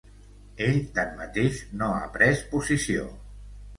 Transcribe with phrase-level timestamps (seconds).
[0.67, 3.05] Ell, tanmateix, no ha pres posició.